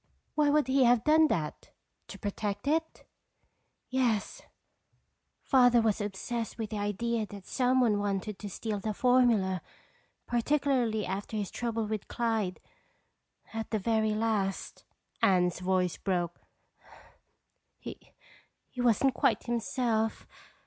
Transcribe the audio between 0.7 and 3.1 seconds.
have done that? To protect it?"